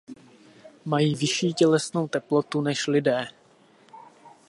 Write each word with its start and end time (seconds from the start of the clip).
Mají 0.85 1.15
vyšší 1.15 1.53
tělesnou 1.53 2.07
teplotu 2.07 2.61
než 2.61 2.87
lidé. 2.87 3.27